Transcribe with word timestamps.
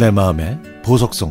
내 0.00 0.10
마음의 0.10 0.58
보석성 0.82 1.30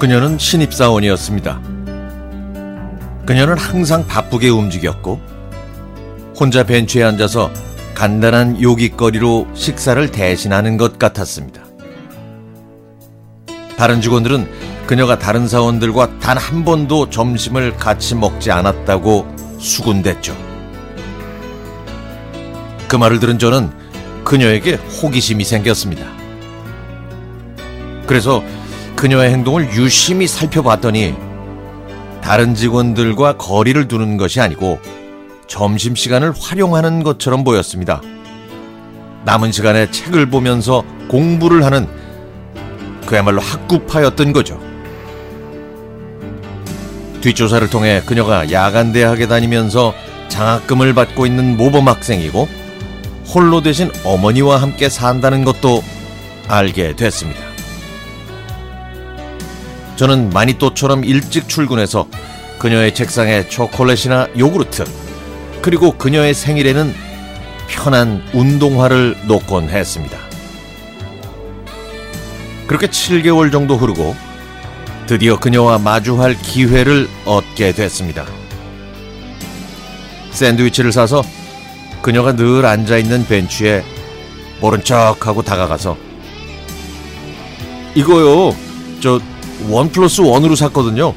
그녀는 0.00 0.38
신입사원이었습니다. 0.38 1.62
그녀는 3.24 3.56
항상 3.56 4.04
바쁘게 4.08 4.48
움직였고 4.48 5.20
혼자 6.36 6.64
벤치에 6.64 7.04
앉아서 7.04 7.48
간단한 7.94 8.60
요깃거리로 8.60 9.46
식사를 9.54 10.10
대신하는 10.10 10.78
것 10.78 10.98
같았습니다. 10.98 11.63
다른 13.76 14.00
직원들은 14.00 14.48
그녀가 14.86 15.18
다른 15.18 15.48
사원들과 15.48 16.18
단 16.20 16.34
한 16.38 16.64
번도 16.64 17.10
점심을 17.10 17.76
같이 17.76 18.14
먹지 18.14 18.50
않았다고 18.50 19.26
수군댔죠. 19.58 20.36
그 22.86 22.96
말을 22.96 23.18
들은 23.18 23.38
저는 23.38 23.70
그녀에게 24.24 24.74
호기심이 24.74 25.44
생겼습니다. 25.44 26.06
그래서 28.06 28.42
그녀의 28.96 29.30
행동을 29.30 29.72
유심히 29.72 30.26
살펴봤더니 30.26 31.14
다른 32.22 32.54
직원들과 32.54 33.36
거리를 33.36 33.88
두는 33.88 34.16
것이 34.16 34.40
아니고 34.40 34.78
점심시간을 35.46 36.32
활용하는 36.38 37.02
것처럼 37.02 37.44
보였습니다. 37.44 38.00
남은 39.24 39.52
시간에 39.52 39.90
책을 39.90 40.30
보면서 40.30 40.84
공부를 41.08 41.64
하는 41.64 41.88
그야말로 43.06 43.40
학구파였던 43.40 44.32
거죠. 44.32 44.60
뒷조사를 47.20 47.68
통해 47.70 48.02
그녀가 48.04 48.50
야간 48.52 48.92
대학에 48.92 49.26
다니면서 49.26 49.94
장학금을 50.28 50.94
받고 50.94 51.26
있는 51.26 51.56
모범 51.56 51.88
학생이고 51.88 52.48
홀로 53.26 53.62
대신 53.62 53.90
어머니와 54.04 54.60
함께 54.60 54.88
산다는 54.88 55.44
것도 55.44 55.82
알게 56.48 56.96
됐습니다. 56.96 57.40
저는 59.96 60.30
마니또처럼 60.30 61.04
일찍 61.04 61.48
출근해서 61.48 62.08
그녀의 62.58 62.94
책상에 62.94 63.48
초콜릿이나 63.48 64.28
요구르트, 64.38 64.84
그리고 65.62 65.92
그녀의 65.92 66.34
생일에는 66.34 66.94
편한 67.68 68.22
운동화를 68.32 69.16
놓곤 69.26 69.68
했습니다. 69.68 70.18
그렇게 72.66 72.86
7개월 72.86 73.52
정도 73.52 73.76
흐르고 73.76 74.16
드디어 75.06 75.38
그녀와 75.38 75.78
마주할 75.78 76.34
기회를 76.38 77.08
얻게 77.24 77.72
됐습니다. 77.72 78.24
샌드위치를 80.30 80.92
사서 80.92 81.22
그녀가 82.02 82.34
늘 82.34 82.64
앉아있는 82.64 83.26
벤치에 83.26 83.84
모른 84.60 84.82
척하고 84.82 85.42
다가가서 85.42 85.96
이거요, 87.94 88.56
저 89.00 89.20
원 89.68 89.90
플러스 89.90 90.20
원으로 90.20 90.56
샀거든요. 90.56 91.14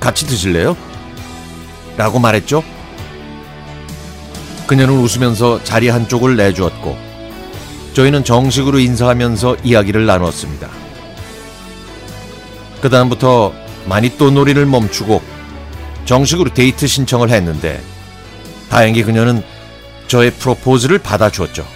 같이 0.00 0.26
드실래요? 0.26 0.76
라고 1.96 2.18
말했죠. 2.18 2.62
그녀는 4.66 4.96
웃으면서 4.98 5.62
자리 5.64 5.88
한쪽을 5.88 6.36
내주었고 6.36 6.96
저희는 7.94 8.24
정식으로 8.24 8.80
인사하면서 8.80 9.58
이야기를 9.64 10.04
나눴습니다. 10.04 10.68
그 12.80 12.90
다음부터 12.90 13.54
마니또 13.86 14.30
놀이를 14.30 14.66
멈추고 14.66 15.22
정식으로 16.04 16.52
데이트 16.52 16.86
신청을 16.86 17.30
했는데 17.30 17.80
다행히 18.68 19.02
그녀는 19.02 19.42
저의 20.08 20.32
프로포즈를 20.32 20.98
받아주었죠. 20.98 21.66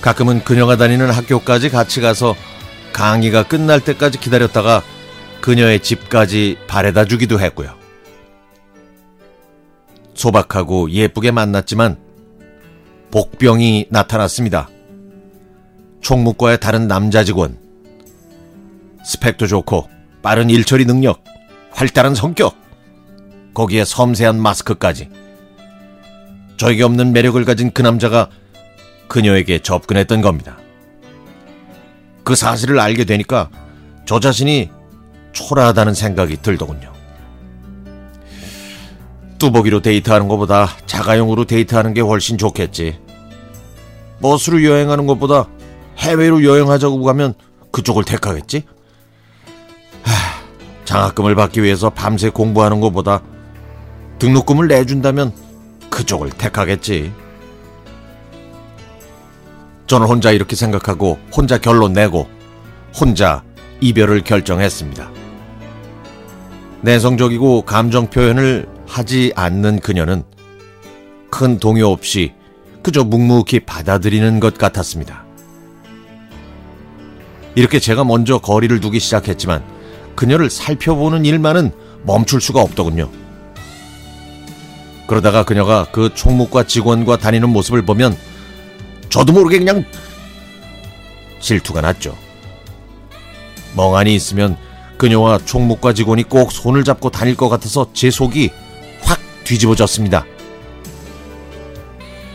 가끔은 0.00 0.44
그녀가 0.44 0.76
다니는 0.76 1.10
학교까지 1.10 1.68
같이 1.68 2.00
가서 2.00 2.34
강의가 2.92 3.42
끝날 3.42 3.80
때까지 3.80 4.18
기다렸다가 4.18 4.82
그녀의 5.40 5.80
집까지 5.80 6.58
바래다 6.66 7.04
주기도 7.04 7.40
했고요. 7.40 7.74
소박하고 10.14 10.90
예쁘게 10.90 11.32
만났지만 11.32 11.98
복병이 13.10 13.86
나타났습니다. 13.90 14.68
총무과의 16.00 16.60
다른 16.60 16.86
남자 16.86 17.24
직원. 17.24 17.58
스펙도 19.04 19.46
좋고 19.46 19.88
빠른 20.22 20.48
일처리 20.48 20.84
능력, 20.84 21.24
활달한 21.72 22.14
성격, 22.14 22.56
거기에 23.52 23.84
섬세한 23.84 24.40
마스크까지. 24.40 25.08
저에게 26.56 26.84
없는 26.84 27.12
매력을 27.12 27.42
가진 27.44 27.72
그 27.72 27.82
남자가 27.82 28.28
그녀에게 29.08 29.58
접근했던 29.58 30.20
겁니다. 30.20 30.58
그 32.22 32.36
사실을 32.36 32.78
알게 32.78 33.04
되니까 33.04 33.50
저 34.06 34.20
자신이 34.20 34.70
초라하다는 35.32 35.94
생각이 35.94 36.36
들더군요. 36.42 36.92
뚜벅이로 39.40 39.80
데이트하는 39.80 40.28
것보다 40.28 40.68
자가용으로 40.86 41.46
데이트하는 41.46 41.94
게 41.94 42.02
훨씬 42.02 42.36
좋겠지. 42.36 42.98
버스로 44.20 44.62
여행하는 44.62 45.06
것보다 45.06 45.48
해외로 45.96 46.44
여행하자고 46.44 47.02
가면 47.02 47.34
그쪽을 47.72 48.04
택하겠지? 48.04 48.64
하, 50.02 50.14
장학금을 50.84 51.34
받기 51.34 51.62
위해서 51.62 51.88
밤새 51.88 52.28
공부하는 52.28 52.80
것보다 52.80 53.22
등록금을 54.18 54.68
내준다면 54.68 55.32
그쪽을 55.88 56.28
택하겠지. 56.30 57.10
저는 59.86 60.06
혼자 60.06 60.30
이렇게 60.32 60.54
생각하고 60.54 61.18
혼자 61.34 61.56
결론 61.56 61.94
내고 61.94 62.28
혼자 62.94 63.42
이별을 63.80 64.22
결정했습니다. 64.22 65.10
내성적이고 66.82 67.62
감정 67.62 68.08
표현을 68.08 68.79
하지 68.90 69.32
않는 69.36 69.78
그녀는 69.78 70.24
큰 71.30 71.60
동요 71.60 71.86
없이 71.86 72.34
그저 72.82 73.04
묵묵히 73.04 73.60
받아들이는 73.60 74.40
것 74.40 74.58
같았습니다. 74.58 75.24
이렇게 77.54 77.78
제가 77.78 78.02
먼저 78.02 78.38
거리를 78.38 78.80
두기 78.80 78.98
시작했지만 78.98 79.62
그녀를 80.16 80.50
살펴보는 80.50 81.24
일만은 81.24 81.70
멈출 82.02 82.40
수가 82.40 82.60
없더군요. 82.62 83.08
그러다가 85.06 85.44
그녀가 85.44 85.86
그 85.92 86.12
총무과 86.12 86.64
직원과 86.64 87.18
다니는 87.18 87.48
모습을 87.48 87.84
보면 87.84 88.16
저도 89.08 89.32
모르게 89.32 89.58
그냥 89.58 89.84
질투가 91.40 91.80
났죠. 91.80 92.16
멍하니 93.76 94.14
있으면 94.16 94.56
그녀와 94.96 95.38
총무과 95.44 95.92
직원이 95.92 96.24
꼭 96.24 96.50
손을 96.50 96.82
잡고 96.82 97.10
다닐 97.10 97.36
것 97.36 97.48
같아서 97.48 97.86
제 97.92 98.10
속이 98.10 98.50
확 98.50 98.69
뒤집어졌습니다. 99.50 100.24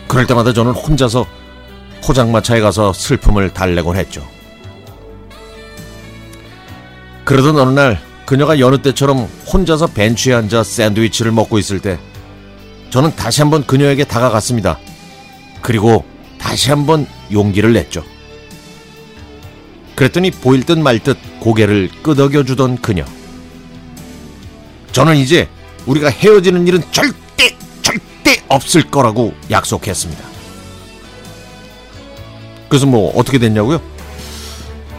그럴 0.07 0.27
때마다 0.27 0.51
저는 0.51 0.73
혼자서 0.73 1.25
포장마차에 2.03 2.59
가서 2.59 2.91
슬픔을 2.91 3.53
달래곤 3.53 3.95
했죠. 3.95 4.27
그러던 7.23 7.57
어느 7.57 7.71
날 7.71 8.01
그녀가 8.25 8.59
여느 8.59 8.81
때처럼 8.81 9.27
혼자서 9.51 9.87
벤치에 9.87 10.33
앉아 10.33 10.63
샌드위치를 10.63 11.31
먹고 11.31 11.57
있을 11.57 11.79
때 11.79 11.97
저는 12.89 13.15
다시 13.15 13.41
한번 13.41 13.65
그녀에게 13.65 14.03
다가갔습니다. 14.03 14.77
그리고 15.61 16.05
다시 16.37 16.69
한번 16.69 17.07
용기를 17.31 17.73
냈죠. 17.73 18.03
그랬더니 19.95 20.31
보일 20.31 20.63
듯 20.63 20.77
말듯 20.77 21.17
고개를 21.39 21.89
끄덕여 22.03 22.43
주던 22.43 22.81
그녀. 22.81 23.05
저는 24.91 25.15
이제 25.15 25.49
우리가 25.85 26.09
헤어지는 26.09 26.67
일은 26.67 26.81
절대, 26.91 27.55
절대 27.81 28.41
없을 28.47 28.83
거라고 28.89 29.33
약속했습니다. 29.51 30.23
그래서 32.69 32.85
뭐 32.85 33.11
어떻게 33.15 33.37
됐냐고요? 33.37 33.81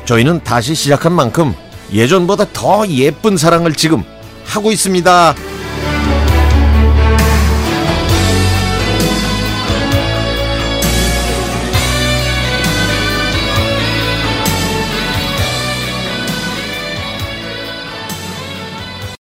저희는 0.05 0.45
다시 0.45 0.75
시작한 0.75 1.13
만큼 1.13 1.55
예전보다 1.93 2.47
더 2.53 2.87
예쁜 2.89 3.37
사랑을 3.37 3.75
지금 3.75 4.05
하고 4.45 4.71
있습니다. 4.71 5.35